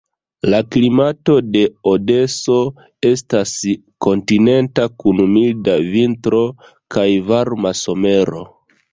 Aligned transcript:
La 0.51 0.59
klimato 0.75 1.33
de 1.55 1.59
Odeso 1.89 2.55
estas 3.09 3.51
kontinenta 4.05 4.85
kun 5.03 5.21
milda 5.35 5.75
vintro 5.97 6.41
kaj 6.97 7.05
varma 7.29 7.75
somero. 7.81 8.43